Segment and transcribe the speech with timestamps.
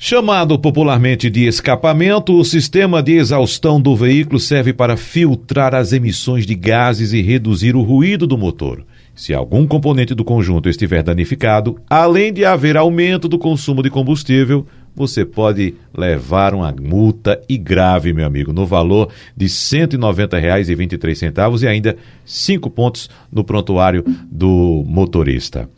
[0.00, 6.46] Chamado popularmente de escapamento, o sistema de exaustão do veículo serve para filtrar as emissões
[6.46, 8.84] de gases e reduzir o ruído do motor.
[9.18, 14.64] Se algum componente do conjunto estiver danificado, além de haver aumento do consumo de combustível,
[14.94, 21.66] você pode levar uma multa e grave, meu amigo, no valor de R$ 190,23 e
[21.66, 25.68] ainda cinco pontos no prontuário do motorista.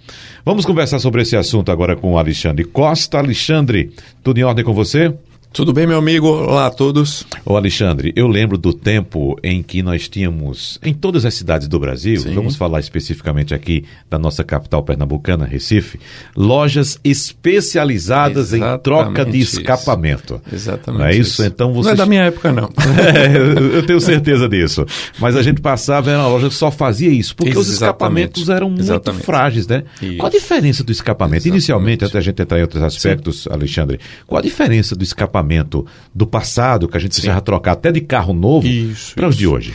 [0.45, 3.17] Vamos conversar sobre esse assunto agora com o Alexandre Costa.
[3.17, 3.91] Alexandre,
[4.23, 5.15] tudo em ordem com você?
[5.53, 6.29] Tudo bem, meu amigo?
[6.29, 7.27] Olá a todos.
[7.45, 11.77] Ô Alexandre, eu lembro do tempo em que nós tínhamos, em todas as cidades do
[11.81, 12.35] Brasil, Sim.
[12.35, 15.99] vamos falar especificamente aqui da nossa capital pernambucana, Recife,
[16.37, 20.41] lojas especializadas Exatamente em troca de escapamento.
[20.47, 20.55] Isso.
[20.55, 21.01] Exatamente.
[21.01, 21.43] Não é isso?
[21.43, 21.45] isso?
[21.45, 21.89] Então você...
[21.89, 22.71] Não é da minha época, não.
[23.13, 24.87] é, eu tenho certeza disso.
[25.19, 27.69] Mas a gente passava, era uma loja que só fazia isso, porque Exatamente.
[27.69, 29.25] os escapamentos eram muito Exatamente.
[29.25, 29.83] frágeis, né?
[30.01, 30.17] Isso.
[30.17, 31.49] Qual a diferença do escapamento?
[31.49, 33.51] Inicialmente, até a gente entrar em outros aspectos, Sim.
[33.51, 37.91] Alexandre, qual a diferença do escapamento equipamento do passado, que a gente precisava trocar até
[37.91, 38.69] de carro novo,
[39.15, 39.75] para os de hoje?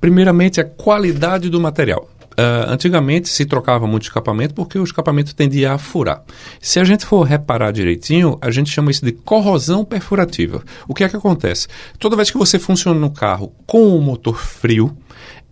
[0.00, 2.10] Primeiramente, a qualidade do material.
[2.32, 6.24] Uh, antigamente se trocava muito escapamento porque o escapamento tendia a furar.
[6.60, 10.60] Se a gente for reparar direitinho, a gente chama isso de corrosão perfurativa.
[10.88, 11.68] O que é que acontece?
[11.96, 14.96] Toda vez que você funciona no carro com o motor frio,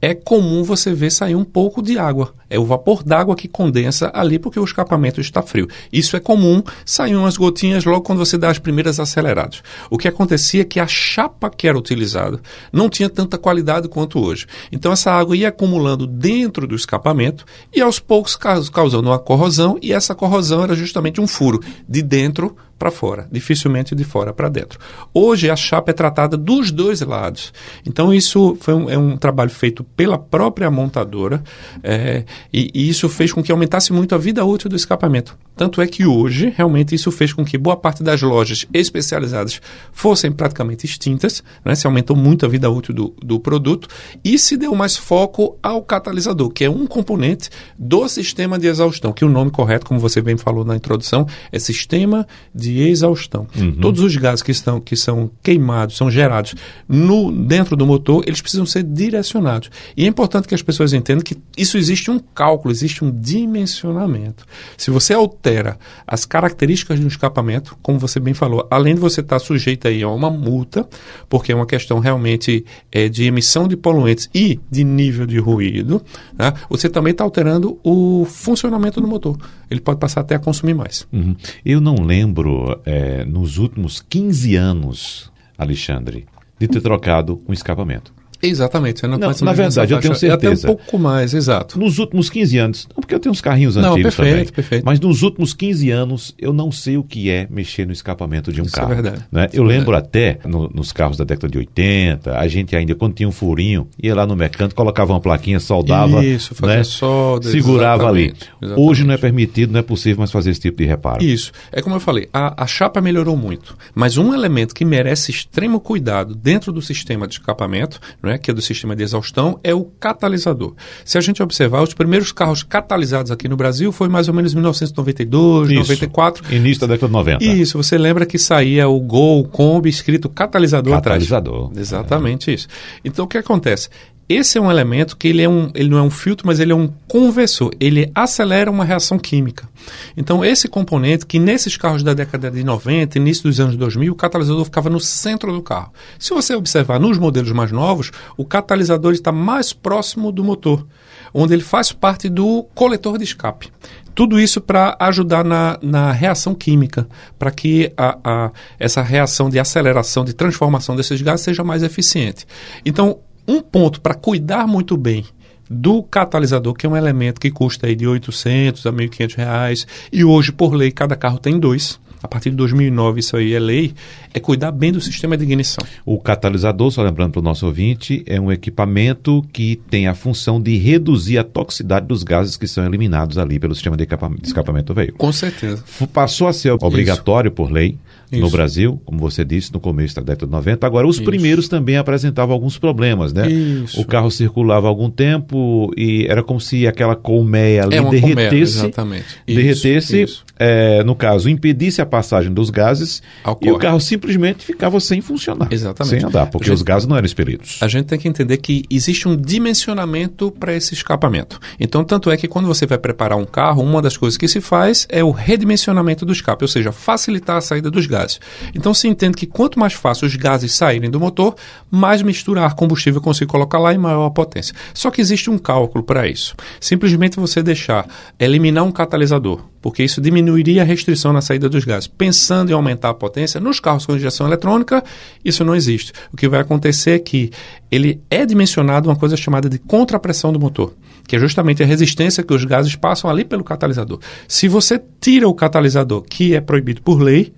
[0.03, 2.34] é comum você ver sair um pouco de água.
[2.50, 5.69] É o vapor d'água que condensa ali porque o escapamento está frio.
[5.92, 9.62] Isso é comum, saem umas gotinhas logo quando você dá as primeiras aceleradas.
[9.89, 12.41] O que acontecia é que a chapa que era utilizada
[12.72, 14.47] não tinha tanta qualidade quanto hoje.
[14.72, 19.92] Então essa água ia acumulando dentro do escapamento e aos poucos causando uma corrosão e
[19.92, 24.77] essa corrosão era justamente um furo de dentro para fora, dificilmente de fora para dentro.
[25.14, 27.52] Hoje a chapa é tratada dos dois lados.
[27.86, 31.44] Então isso foi um, é um trabalho feito pela própria montadora
[31.80, 35.38] é, e, e, isso fez com que aumentasse muito a vida útil do escapamento.
[35.55, 39.60] Tanto é que hoje realmente isso fez com que boa parte das lojas especializadas
[39.92, 41.77] fossem praticamente extintas, né?
[41.77, 43.86] se aumentou muito a vida útil do, do produto
[44.25, 49.12] e se deu mais foco ao catalisador, que é um componente do sistema de exaustão,
[49.12, 53.47] que o nome correto, como você bem falou na introdução, é sistema de de exaustão.
[53.56, 53.72] Uhum.
[53.72, 56.55] Todos os gases que, estão, que são queimados, são gerados
[56.88, 59.71] no, dentro do motor, eles precisam ser direcionados.
[59.97, 64.44] E é importante que as pessoas entendam que isso existe um cálculo, existe um dimensionamento.
[64.77, 69.38] Se você altera as características do escapamento, como você bem falou, além de você estar
[69.38, 70.88] sujeito aí a uma multa,
[71.28, 76.03] porque é uma questão realmente é, de emissão de poluentes e de nível de ruído,
[76.37, 79.37] né, você também está alterando o funcionamento do motor.
[79.71, 81.06] Ele pode passar até a consumir mais.
[81.12, 81.34] Uhum.
[81.65, 82.51] Eu não lembro
[82.84, 86.26] é, nos últimos 15 anos, Alexandre,
[86.58, 88.12] de ter trocado um escapamento.
[88.42, 89.03] Exatamente.
[89.06, 90.66] Não, não na verdade, eu tenho certeza.
[90.66, 91.78] Até um pouco mais, exato.
[91.78, 94.84] Nos últimos 15 anos, não porque eu tenho uns carrinhos não, antigos perfeito, também, perfeito.
[94.84, 98.60] mas nos últimos 15 anos eu não sei o que é mexer no escapamento de
[98.60, 98.92] um Isso carro.
[98.92, 99.25] É verdade.
[99.31, 99.47] Né?
[99.47, 100.08] Isso eu é lembro verdade.
[100.08, 103.88] até no, nos carros da década de 80, a gente ainda, quando tinha um furinho,
[104.02, 106.84] ia lá no mecânico, colocava uma plaquinha, soldava, Isso, fazia né?
[106.84, 108.34] solda, segurava ali.
[108.60, 108.81] Exatamente.
[108.81, 111.22] Hoje não é permitido, não é possível mais fazer esse tipo de reparo.
[111.22, 111.52] Isso.
[111.70, 115.78] É como eu falei, a, a chapa melhorou muito, mas um elemento que merece extremo
[115.78, 118.00] cuidado dentro do sistema de escapamento,
[118.32, 120.75] né, que é do sistema de exaustão é o catalisador.
[121.04, 124.54] Se a gente observar, os primeiros carros catalisados aqui no Brasil foi mais ou menos
[124.54, 125.81] 1992, Isso.
[125.81, 126.54] 94.
[126.54, 127.44] Início da década de 90.
[127.44, 131.78] Isso, você lembra que saía o Gol, o Kombi escrito catalisador, catalisador atrás.
[131.78, 132.54] Exatamente é.
[132.54, 132.69] isso.
[133.04, 133.88] Então o que acontece?
[134.28, 136.72] Esse é um elemento que ele, é um, ele não é um filtro, mas ele
[136.72, 137.71] é um conversor.
[137.78, 139.69] Ele acelera uma reação química.
[140.16, 144.16] Então, esse componente, que nesses carros da década de 90, início dos anos 2000, o
[144.16, 145.93] catalisador ficava no centro do carro.
[146.19, 150.87] Se você observar nos modelos mais novos, o catalisador está mais próximo do motor,
[151.34, 153.71] onde ele faz parte do coletor de escape.
[154.15, 159.59] Tudo isso para ajudar na, na reação química, para que a, a, essa reação de
[159.59, 162.47] aceleração, de transformação desses gases seja mais eficiente.
[162.84, 163.19] Então,
[163.52, 165.24] um ponto para cuidar muito bem
[165.68, 170.24] do catalisador, que é um elemento que custa aí de 800 a 1.500 reais, e
[170.24, 172.00] hoje, por lei, cada carro tem dois.
[172.22, 173.92] A partir de 2009 isso aí é lei,
[174.32, 175.84] é cuidar bem do sistema de ignição.
[176.06, 180.60] O catalisador, só lembrando para o nosso ouvinte, é um equipamento que tem a função
[180.60, 184.06] de reduzir a toxicidade dos gases que são eliminados ali pelo sistema de
[184.44, 185.19] escapamento do veículo.
[185.19, 185.82] Com certeza.
[186.12, 187.56] Passou a ser obrigatório Isso.
[187.56, 187.98] por lei
[188.32, 188.44] isso.
[188.44, 190.87] no Brasil, como você disse, no começo da década de 90.
[190.87, 191.25] Agora, os Isso.
[191.25, 193.50] primeiros também apresentavam alguns problemas, né?
[193.50, 194.00] Isso.
[194.00, 198.20] O carro circulava algum tempo e era como se aquela colmeia ali é derretesse.
[198.34, 199.25] Colmeia, exatamente.
[199.46, 200.26] Derretesse,
[200.58, 203.23] é, no caso, impedisse a passagem dos gases
[203.61, 205.69] e o carro simplesmente ficava sem funcionar.
[205.70, 206.20] Exatamente.
[206.20, 207.79] Sem andar, porque gente, os gases não eram expelidos.
[207.81, 211.61] A gente tem que entender que existe um dimensionamento para esse escapamento.
[211.79, 214.61] Então, tanto é que quando você vai preparar um carro, uma das coisas que se
[214.61, 218.40] faz é o redimensionamento do escape, ou seja, facilitar a saída dos gases gases.
[218.74, 221.54] Então se entende que quanto mais fácil os gases saírem do motor,
[221.90, 224.74] mais mistura ar combustível consigo colocar lá e maior a potência.
[224.94, 226.54] Só que existe um cálculo para isso.
[226.80, 228.06] Simplesmente você deixar
[228.38, 232.06] eliminar um catalisador, porque isso diminuiria a restrição na saída dos gases.
[232.06, 235.02] Pensando em aumentar a potência, nos carros com injeção eletrônica,
[235.44, 236.12] isso não existe.
[236.32, 237.50] O que vai acontecer é que
[237.90, 240.94] ele é dimensionado uma coisa chamada de contrapressão do motor
[241.26, 244.19] que é justamente a resistência que os gases passam ali pelo catalisador.
[244.48, 247.52] Se você tira o catalisador, que é proibido por lei,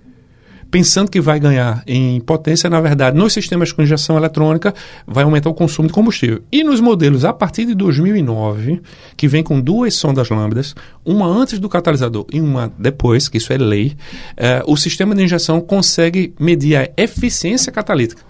[0.75, 4.73] pensando que vai ganhar em potência, na verdade, nos sistemas com injeção eletrônica,
[5.07, 6.41] vai aumentar o consumo de combustível.
[6.51, 8.81] E nos modelos a partir de 2009,
[9.15, 10.75] que vem com duas sondas lambdas,
[11.05, 13.95] uma antes do catalisador e uma depois, que isso é lei,
[14.35, 18.21] eh, o sistema de injeção consegue medir a eficiência catalítica.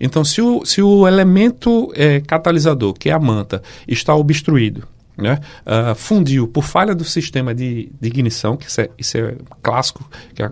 [0.00, 4.88] Então, se o, se o elemento é, catalisador, que é a manta, está obstruído,
[5.22, 5.38] né?
[5.64, 10.08] Uh, fundiu por falha do sistema de, de ignição, que isso é, isso é clássico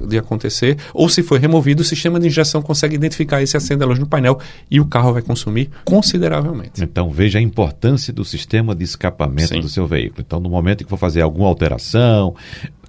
[0.07, 3.87] de acontecer, ou se foi removido, o sistema de injeção consegue identificar esse acende a
[3.87, 4.39] luz no painel
[4.71, 6.83] e o carro vai consumir consideravelmente.
[6.83, 9.61] Então veja a importância do sistema de escapamento Sim.
[9.61, 10.25] do seu veículo.
[10.27, 12.35] Então, no momento que for fazer alguma alteração,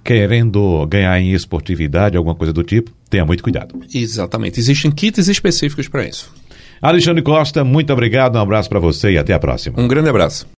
[0.04, 3.80] querendo ganhar em esportividade, alguma coisa do tipo, tenha muito cuidado.
[3.92, 4.58] Exatamente.
[4.58, 6.32] Existem kits específicos para isso.
[6.80, 9.80] Alexandre Costa, muito obrigado, um abraço para você e até a próxima.
[9.80, 10.46] Um grande abraço.